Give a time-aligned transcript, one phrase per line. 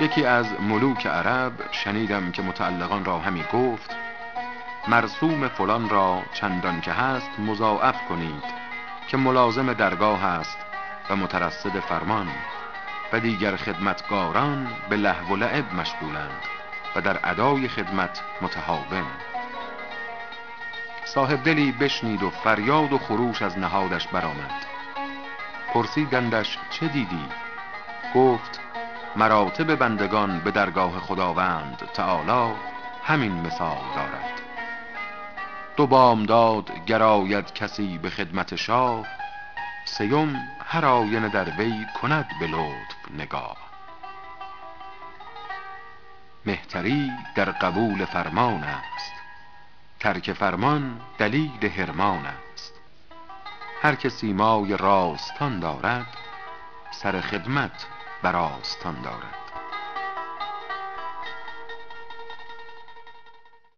[0.00, 3.96] یکی از ملوک عرب شنیدم که متعلقان را همی گفت
[4.88, 8.44] مرسوم فلان را چندان که هست مضاعف کنید
[9.08, 10.58] که ملازم درگاه است
[11.10, 12.28] و مترصد فرمان
[13.12, 16.42] و دیگر خدمتگاران به لهو و لعب مشغولند
[16.96, 19.06] و در ادای خدمت متهاون.
[21.04, 24.66] صاحب دلی بشنید و فریاد و خروش از نهادش برآمد.
[25.74, 27.28] پرسیدندش چه دیدی؟
[28.14, 28.60] گفت
[29.18, 32.54] مراتب بندگان به درگاه خداوند تعالی
[33.04, 34.40] همین مثال دارد.
[35.76, 39.06] دو بامداد گراید کسی به خدمت شاه
[39.84, 43.56] سیم هر آینه در وی کند به لطف نگاه.
[46.46, 49.12] مهتری در قبول فرمان است
[50.00, 52.74] ترک فرمان دلیل حرمان است.
[53.82, 56.06] هر که سیمای راستان دارد
[56.90, 57.86] سر خدمت
[58.23, 59.46] بر آستان دارد